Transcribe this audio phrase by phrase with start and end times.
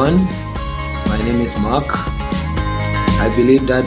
[0.00, 0.24] everyone.
[1.08, 1.84] My name is Mark.
[1.88, 3.84] I believe that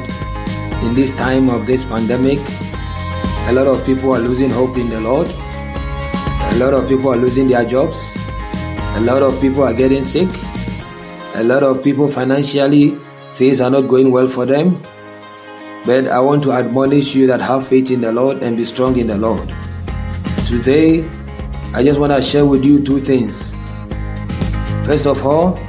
[0.83, 2.39] in this time of this pandemic,
[3.49, 5.28] a lot of people are losing hope in the Lord.
[5.28, 8.15] A lot of people are losing their jobs.
[8.96, 10.28] A lot of people are getting sick.
[11.35, 12.96] A lot of people financially,
[13.34, 14.80] things are not going well for them.
[15.85, 18.98] But I want to admonish you that have faith in the Lord and be strong
[18.99, 19.52] in the Lord.
[20.45, 21.09] Today,
[21.73, 23.55] I just want to share with you two things.
[24.85, 25.59] First of all,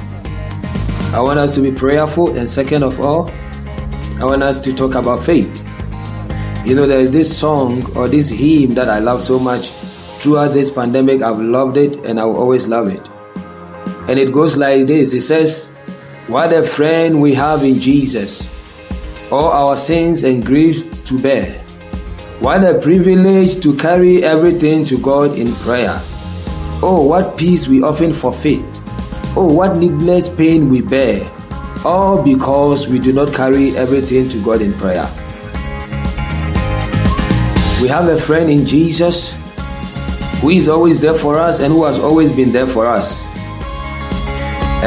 [1.15, 3.31] I want us to be prayerful, and second of all,
[4.19, 5.47] I want us to talk about faith.
[6.65, 9.69] You know, there is this song or this hymn that I love so much.
[10.19, 13.07] Throughout this pandemic, I've loved it and I will always love it.
[14.09, 15.69] And it goes like this it says,
[16.27, 18.45] What a friend we have in Jesus,
[19.31, 21.45] all our sins and griefs to bear.
[22.41, 25.97] What a privilege to carry everything to God in prayer.
[26.83, 28.65] Oh, what peace we often forfeit
[29.37, 31.29] Oh, what needless pain we bear,
[31.83, 35.03] all because we do not carry everything to God in prayer.
[37.81, 39.33] We have a friend in Jesus
[40.39, 43.25] who is always there for us and who has always been there for us.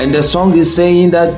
[0.01, 1.29] And the song is saying that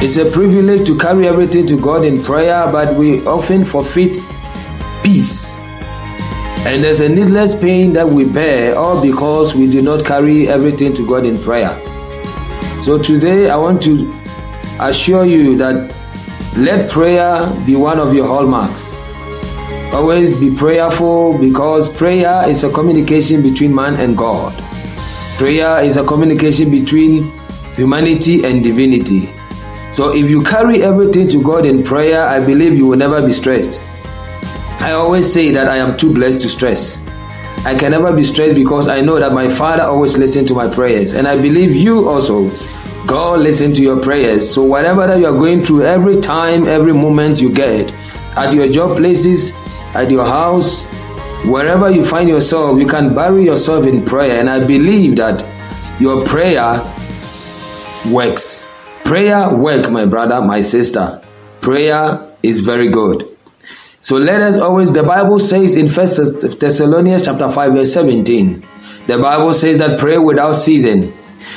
[0.00, 4.16] it's a privilege to carry everything to God in prayer, but we often forfeit
[5.02, 5.58] peace
[6.66, 10.92] and there's a needless pain that we bear, all because we do not carry everything
[10.94, 11.70] to God in prayer.
[12.80, 14.12] So today I want to
[14.80, 15.94] assure you that
[16.56, 18.96] let prayer be one of your hallmarks.
[19.94, 24.52] Always be prayerful because prayer is a communication between man and God.
[25.38, 27.30] Prayer is a communication between
[27.76, 29.26] humanity and divinity.
[29.92, 33.32] So if you carry everything to God in prayer, I believe you will never be
[33.32, 33.80] stressed.
[34.80, 36.98] I always say that I am too blessed to stress.
[37.64, 40.72] I can never be stressed because I know that my Father always listens to my
[40.72, 41.12] prayers.
[41.12, 42.50] And I believe you also.
[43.06, 44.52] God listens to your prayers.
[44.52, 47.92] So whatever that you are going through, every time, every moment you get,
[48.36, 49.52] at your job places,
[49.94, 50.82] at your house,
[51.44, 54.40] wherever you find yourself, you can bury yourself in prayer.
[54.40, 55.44] And I believe that
[56.00, 56.82] your prayer
[58.10, 58.66] works.
[59.04, 61.22] Prayer work, my brother, my sister.
[61.60, 63.35] Prayer is very good.
[64.06, 68.64] So let us always, the Bible says in First Thessalonians chapter 5 verse 17,
[69.08, 71.12] the Bible says that pray without ceasing.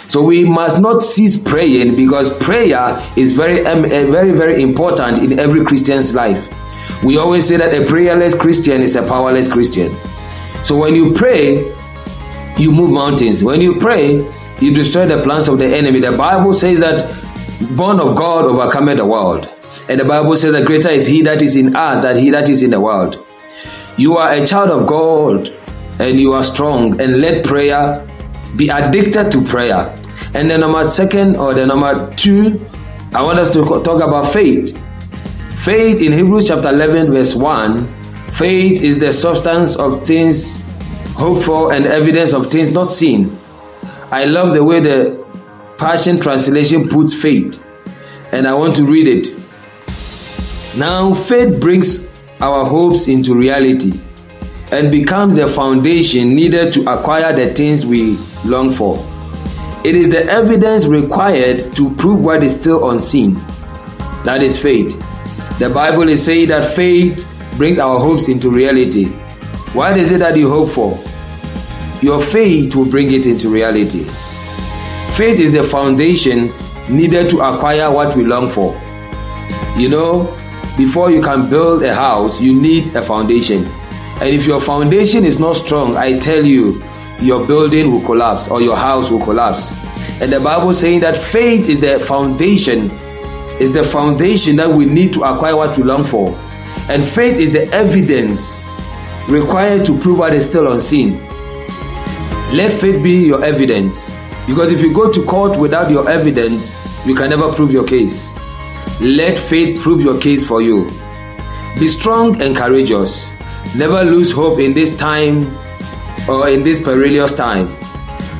[0.07, 5.19] So we must not cease praying because prayer is very, um, eh, very, very important
[5.19, 6.43] in every Christian's life.
[7.03, 9.95] We always say that a prayerless Christian is a powerless Christian.
[10.63, 11.71] So when you pray,
[12.57, 13.43] you move mountains.
[13.43, 14.27] When you pray,
[14.59, 15.99] you destroy the plans of the enemy.
[15.99, 17.13] The Bible says that
[17.77, 19.47] born of God overcometh the world.
[19.89, 22.47] And the Bible says that greater is he that is in us than he that
[22.47, 23.17] is in the world.
[23.97, 25.49] You are a child of God
[25.99, 28.07] and you are strong and let prayer
[28.55, 29.95] be addicted to prayer.
[30.35, 32.63] And the number second or the number two,
[33.13, 34.77] I want us to talk about faith.
[35.63, 37.87] Faith in Hebrews chapter 11 verse 1,
[38.33, 40.63] faith is the substance of things
[41.15, 43.37] hoped for and evidence of things not seen.
[44.11, 45.25] I love the way the
[45.77, 47.61] Passion Translation puts faith,
[48.31, 49.38] and I want to read it.
[50.77, 52.07] Now, faith brings
[52.39, 53.99] our hopes into reality
[54.71, 58.97] and becomes the foundation needed to acquire the things we long for.
[59.83, 63.35] It is the evidence required to prove what is still unseen.
[64.25, 64.91] That is faith.
[65.59, 67.25] The Bible is saying that faith
[67.57, 69.05] brings our hopes into reality.
[69.73, 70.97] What is it that you hope for?
[72.03, 74.03] Your faith will bring it into reality.
[75.15, 76.53] Faith is the foundation
[76.89, 78.79] needed to acquire what we long for.
[79.77, 80.37] You know,
[80.79, 83.65] before you can build a house, you need a foundation.
[84.21, 86.81] And if your foundation is not strong, I tell you,
[87.19, 89.73] your building will collapse or your house will collapse.
[90.21, 92.89] And the Bible saying that faith is the foundation,
[93.59, 96.29] is the foundation that we need to acquire what we long for.
[96.87, 98.69] And faith is the evidence
[99.27, 101.19] required to prove what is still unseen.
[102.55, 104.09] Let faith be your evidence.
[104.47, 106.73] Because if you go to court without your evidence,
[107.05, 108.33] you can never prove your case.
[109.01, 110.89] Let faith prove your case for you.
[111.79, 113.29] Be strong and courageous.
[113.75, 115.45] Never lose hope in this time
[116.27, 117.67] or in this perilous time.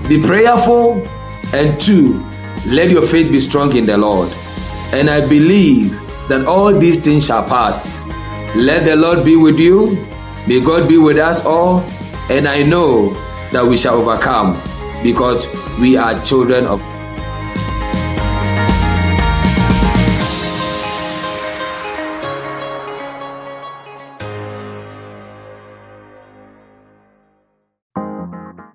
[0.10, 1.08] Be prayerful
[1.54, 2.24] and two,
[2.68, 4.32] let your faith be strong in the Lord.
[4.92, 5.92] And I believe
[6.28, 8.00] that all these things shall pass.
[8.56, 9.96] Let the Lord be with you.
[10.48, 11.82] May God be with us all.
[12.30, 13.14] And I know
[13.52, 14.62] that we shall overcome
[15.04, 15.48] because
[15.80, 16.82] we are children of